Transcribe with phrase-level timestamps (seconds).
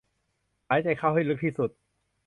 [0.69, 1.69] หายใจเข้าให้ลึกที่สุด